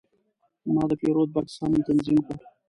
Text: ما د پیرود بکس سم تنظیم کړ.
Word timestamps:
ما 0.73 0.83
د 0.89 0.93
پیرود 1.01 1.29
بکس 1.35 1.53
سم 1.57 1.71
تنظیم 1.87 2.17
کړ. 2.25 2.35